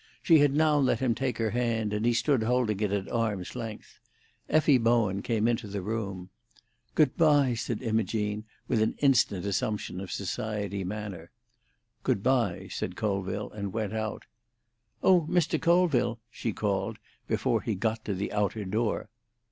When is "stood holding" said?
2.13-2.79